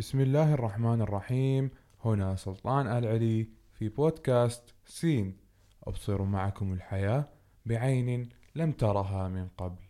[0.00, 1.70] بسم الله الرحمن الرحيم.
[2.04, 5.36] هنا سلطان العلي في بودكاست سين.
[5.84, 7.28] أبصر معكم الحياة
[7.66, 9.82] بعين لم ترها من قبل.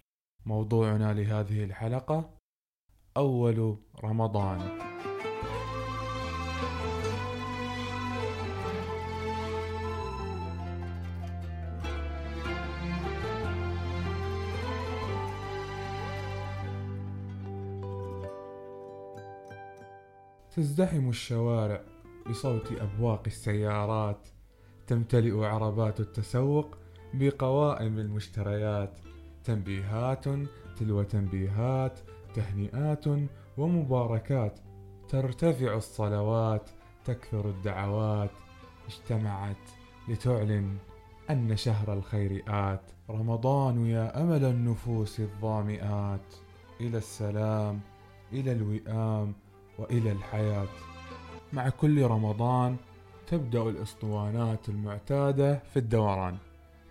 [0.46, 2.30] موضوعنا لهذه الحلقة
[3.16, 4.78] أول رمضان.
[20.56, 21.80] تزدحم الشوارع
[22.30, 24.28] بصوت أبواق السيارات
[24.86, 26.78] تمتلئ عربات التسوق
[27.14, 29.00] بقوائم المشتريات.
[29.44, 30.24] تنبيهات
[30.78, 31.98] تلو تنبيهات
[32.34, 33.04] تهنئات
[33.58, 34.60] ومباركات.
[35.08, 36.70] ترتفع الصلوات
[37.04, 38.30] تكثر الدعوات.
[38.88, 39.64] اجتمعت
[40.08, 40.76] لتعلن
[41.30, 46.34] أن شهر الخير آت رمضان يا أمل النفوس الظامئات.
[46.80, 47.80] إلى السلام
[48.32, 49.34] إلى الوئام.
[49.80, 50.68] وإلى الحياة.
[51.52, 52.76] مع كل رمضان
[53.26, 56.36] تبدأ الأسطوانات المعتادة في الدوران.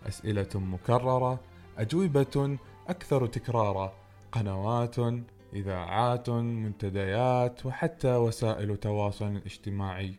[0.08, 1.40] أسئلة مكررة
[1.78, 3.94] أجوبة أكثر تكرارا
[4.32, 4.96] قنوات
[5.54, 10.16] إذاعات منتديات وحتى وسائل تواصل اجتماعي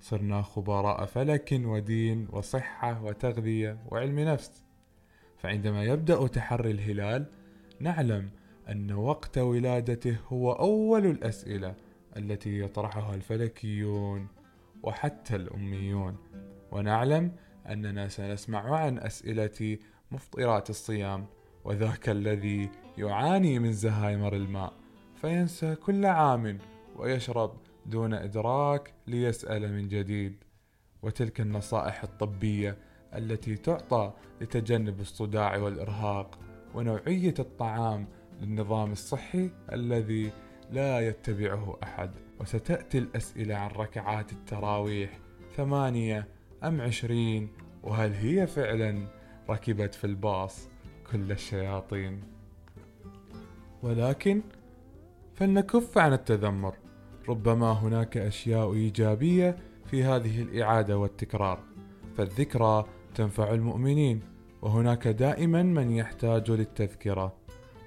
[0.00, 4.64] صرنا خبراء فلك ودين وصحة وتغذية وعلم نفس.
[5.38, 7.26] فعندما يبدأ تحري الهلال
[7.80, 8.30] نعلم
[8.68, 11.74] أن وقت ولادته هو أول الأسئلة.
[12.16, 14.28] التي يطرحها الفلكيون
[14.82, 16.16] وحتى الأميون.
[16.72, 17.32] ونعلم
[17.66, 19.78] أننا سنسمع عن أسئلة
[20.10, 21.26] مفطرات الصيام
[21.64, 24.72] وذاك الذي يعاني من زهايمر الماء
[25.14, 26.58] فينسى كل عام
[26.96, 30.36] ويشرب دون إدراك ليسأل من جديد.
[31.02, 32.78] وتلك النصائح الطبية
[33.14, 36.38] التي تعطى لتجنب الصداع والإرهاق
[36.74, 38.06] ونوعية الطعام
[38.40, 40.30] للنظام الصحي الذي
[40.72, 45.18] لا يتبعه أحد وستأتي الأسئلة عن ركعات التراويح
[45.56, 46.28] ثمانية
[46.64, 47.48] أم عشرين
[47.82, 49.06] وهل هي فعلا
[49.50, 50.68] ركبت في الباص
[51.12, 52.20] كل الشياطين؟
[53.82, 54.42] ولكن
[55.34, 56.74] فلنكف عن التذمر
[57.28, 59.56] ربما هناك أشياء إيجابية
[59.86, 61.58] في هذه الإعادة والتكرار
[62.16, 62.84] فالذكرى
[63.14, 64.20] تنفع المؤمنين
[64.62, 67.32] وهناك دائما من يحتاج للتذكرة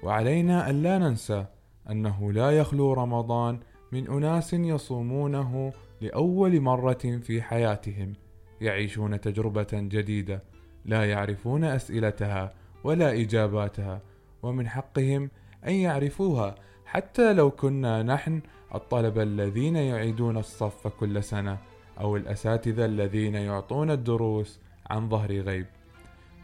[0.02, 1.46] وعلينا ألا ننسى
[1.90, 3.60] أنه لا يخلو رمضان
[3.92, 8.12] من أناس يصومونه لأول مرة في حياتهم
[8.60, 10.42] يعيشون تجربة جديدة
[10.84, 12.54] لا يعرفون أسئلتها
[12.84, 14.00] ولا إجاباتها
[14.42, 15.30] ومن حقهم
[15.66, 16.54] أن يعرفوها
[16.86, 18.40] حتى لو كنا نحن
[18.74, 21.58] الطلبة الذين يعيدون الصف كل سنة
[22.00, 24.60] أو الأساتذة الذين يعطون الدروس
[24.90, 25.66] عن ظهر غيب.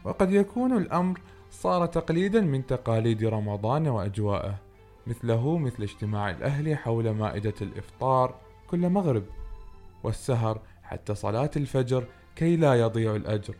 [0.03, 1.19] وقد يكون الأمر
[1.51, 4.55] صار تقليدا من تقاليد رمضان وأجواءه.
[5.07, 8.35] مثله مثل اجتماع الأهل حول مائدة الإفطار
[8.67, 9.23] كل مغرب
[10.03, 12.05] والسهر حتى صلاة الفجر
[12.35, 13.55] كي لا يضيع الأجر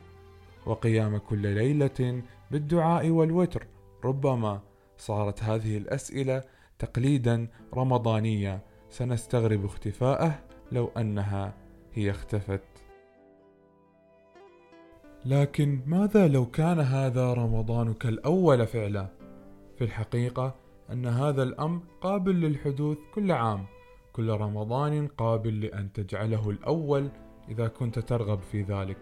[0.66, 2.22] وقيام كل ليلة
[2.52, 3.68] بالدعاء والوتر
[4.06, 4.62] ربما
[4.98, 6.44] صارت هذه الأسئلة
[6.80, 10.40] تقليدا رمضانيا سنستغرب اختفاءه
[10.72, 11.54] لو أنها
[11.94, 12.62] هي اختفت
[15.25, 19.08] لكن ماذا لو كان هذا رمضانك الأول فعلا؟
[19.78, 20.56] في الحقيقة
[20.92, 23.66] أن هذا الأمر قابل للحدوث كل عام
[24.14, 27.10] كل رمضان قابل لأن تجعله الأول
[27.50, 28.98] إذا كنت ترغب في ذلك.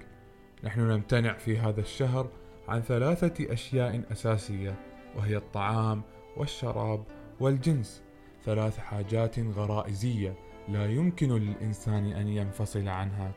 [0.63, 2.29] نحن نمتنع في هذا الشهر
[2.67, 4.79] عن ثلاثة أشياء أساسية
[5.17, 6.01] وهي الطعام
[6.37, 7.03] والشراب
[7.39, 8.03] والجنس.
[8.43, 10.35] ثلاث حاجات غرائزية
[10.69, 13.31] لا يمكن للإنسان أن ينفصل عنها.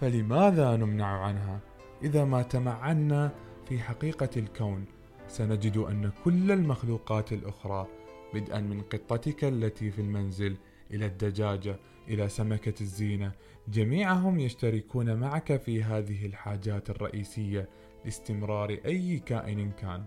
[0.00, 1.60] فلماذا نمنع عنها؟
[2.02, 3.30] إذا ما تمعنا
[3.68, 4.97] في حقيقة الكون.
[5.28, 7.86] سنجد أن كل المخلوقات الأخرى
[8.34, 10.56] بدءا من قطتك التي في المنزل
[10.90, 11.76] إلى الدجاجة
[12.08, 13.32] إلى سمكة الزينة.
[13.68, 17.68] جميعهم يشتركون معك في هذه الحاجات الرئيسية
[18.04, 20.04] لاستمرار أي كائن كان.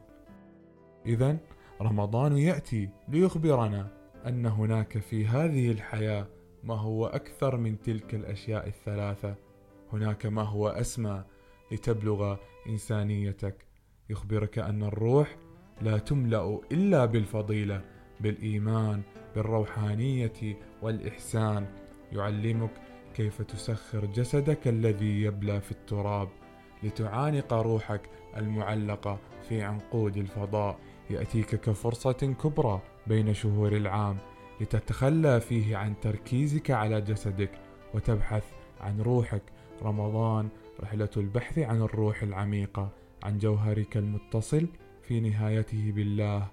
[1.06, 1.38] إذا
[1.82, 6.28] رمضان يأتي ليخبرنا أن هناك في هذه الحياة
[6.64, 9.36] ما هو أكثر من تلك الأشياء الثلاثة،
[9.94, 11.24] هناك ما هو أسمى
[11.72, 12.38] لتبلغ
[12.68, 13.71] إنسانيتك.
[14.12, 15.38] يخبرك أن الروح
[15.82, 17.82] لا تملأ إلا بالفضيلة
[18.20, 19.02] بالإيمان
[19.36, 21.66] بالروحانية والإحسان.
[22.12, 22.72] يعلمك
[23.14, 26.30] كيف تسخر جسدك الذي يبلى في التراب
[26.84, 29.20] لتعانق روحك المعلقة
[29.50, 30.80] في عنقود الفضاء.
[31.10, 34.18] يأتيك كفرصة كبرى بين شهور العام
[34.62, 37.52] لتتخلى فيه عن تركيزك على جسدك
[37.94, 38.44] وتبحث
[38.82, 39.44] عن روحك.
[39.84, 40.50] رمضان
[40.80, 43.01] رحلة البحث عن الروح العميقة.
[43.24, 44.68] عن جوهرك المتصل
[45.02, 46.48] في نهايته بالله.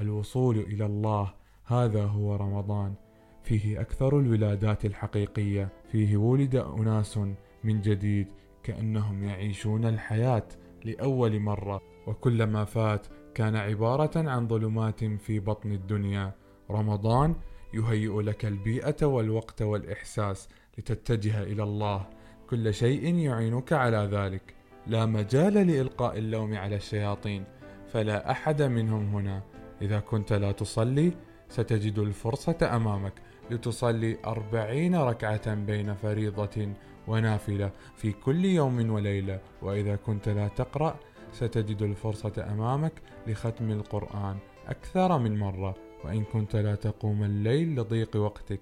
[0.00, 1.34] الوصول إلى الله
[1.66, 2.94] هذا هو رمضان.
[3.42, 5.68] فيه أكثر الولادات الحقيقية.
[5.92, 7.18] فيه ولد أناس
[7.64, 8.26] من جديد
[8.62, 10.48] كأنهم يعيشون الحياة
[10.84, 11.80] لأول مرة.
[12.06, 16.34] وكلما فات كان عبارة عن ظلمات في بطن الدنيا.
[16.70, 17.34] رمضان
[17.74, 22.06] يهيئ لك البيئة والوقت والإحساس لتتجه إلى الله.
[22.50, 24.59] كل شيء يعينك على ذلك.
[24.86, 27.44] لا مجال لإلقاء اللوم على الشياطين
[27.92, 29.42] فلا أحد منهم هنا.
[29.82, 31.12] إذا كنت لا تصلي
[31.48, 33.12] ستجد الفرصة أمامك
[33.50, 36.68] لتصلي أربعين ركعة بين فريضة
[37.08, 39.40] ونافلة في كل يوم وليلة.
[39.62, 40.96] وإذا كنت لا تقرأ
[41.32, 42.92] ستجد الفرصة أمامك
[43.26, 44.36] لختم القرآن
[44.66, 45.74] أكثر من مرة.
[46.04, 48.60] وإن كنت لا تقوم الليل لضيق وقتك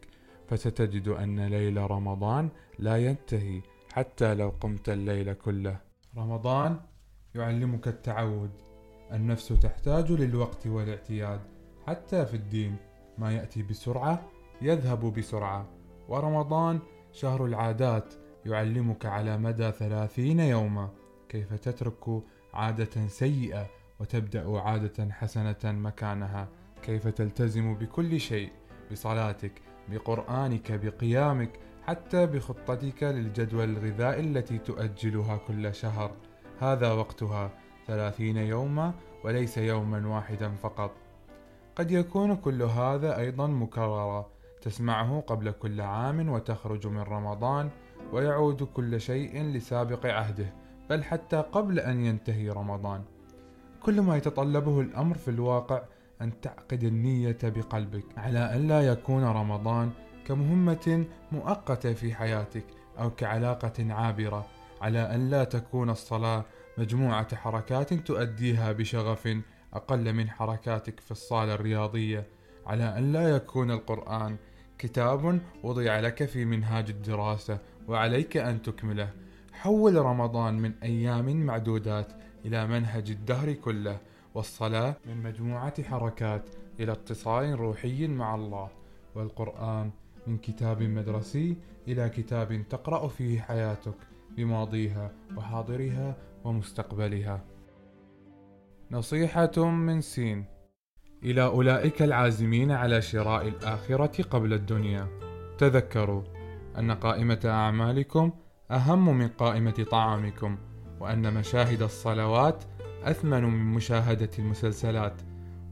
[0.49, 2.49] فستجد أن ليل رمضان
[2.79, 3.61] لا ينتهي
[3.93, 5.88] حتى لو قمت الليل كله.
[6.19, 6.81] رمضان
[7.35, 8.51] يعلمك التعود.
[9.13, 11.41] النفس تحتاج للوقت والاعتياد
[11.87, 12.77] حتى في الدين.
[13.19, 14.29] ما يأتي بسرعة
[14.63, 15.67] يذهب بسرعة.
[16.09, 16.79] ورمضان
[17.13, 18.15] شهر العادات
[18.47, 20.89] يعلمك على مدى ثلاثين يوما.
[21.29, 22.23] كيف تترك
[22.55, 23.67] عادة سيئة
[24.01, 26.49] وتبدأ عادة حسنة مكانها؟
[26.83, 28.53] كيف تلتزم بكل شيء؟
[28.93, 29.53] بصلاتك
[29.89, 36.11] بقرآنك بقيامك؟ حتى بخطتك للجدول الغذائي التي تؤجلها كل شهر.
[36.61, 37.51] هذا وقتها
[37.87, 38.93] ثلاثين يوما
[39.25, 40.91] وليس يوما واحدا فقط.
[41.77, 44.29] قد يكون كل هذا أيضا مكررا
[44.63, 47.71] تسمعه قبل كل عام وتخرج من رمضان
[48.13, 50.53] ويعود كل شيء لسابق عهده
[50.91, 53.03] بل حتى قبل أن ينتهي رمضان.
[53.83, 55.83] كل ما يتطلبه الأمر في الواقع
[56.21, 59.91] أن تعقد النية بقلبك على أن لا يكون رمضان
[60.29, 62.65] كمهمة مؤقتة في حياتك
[62.99, 64.47] أو كعلاقة عابرة
[64.81, 66.45] على أن لا تكون الصلاة
[66.79, 69.29] مجموعة حركات تؤديها بشغف
[69.75, 72.27] أقل من حركاتك في الصالة الرياضية
[72.67, 74.37] على أن لا يكون القرآن
[74.79, 77.59] كتاب وضع لك في منهاج الدراسة
[77.89, 79.11] وعليك أن تكمله.
[79.53, 82.13] حول رمضان من أيام معدودات
[82.45, 83.99] إلى منهج الدهر كله
[84.35, 86.43] والصلاة من مجموعة حركات
[86.81, 88.69] إلى اتصال روحي مع الله
[89.15, 89.91] والقرآن
[90.29, 91.57] من كتاب مدرسي
[91.89, 93.95] إلى كتاب تقرأ فيه حياتك
[94.37, 97.45] بماضيها وحاضرها ومستقبلها.
[98.91, 100.45] نصيحة من سين.
[101.23, 105.09] إلى أولئك العازمين على شراء الآخرة قبل الدنيا.
[105.59, 106.23] تذكروا
[106.79, 108.33] أن قائمة أعمالكم
[108.71, 110.59] أهم من قائمة طعامكم
[111.01, 112.65] وأن مشاهد الصلوات
[113.05, 115.23] أثمن من مشاهدة المسلسلات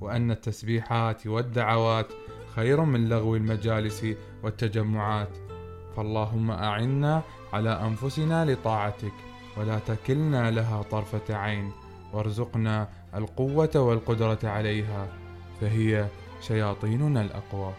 [0.01, 2.13] وأن التسبيحات والدعوات
[2.57, 4.07] خير من لغو المجالس
[4.43, 5.29] والتجمعات.
[5.97, 7.23] فاللهم أعنا
[7.53, 9.13] على أنفسنا لطاعتك
[9.57, 11.73] ولا تكلنا لها طرفة عين
[12.13, 15.09] وارزقنا القوة والقدرة عليها
[15.61, 16.07] فهي
[16.41, 17.73] شياطيننا الأقوى.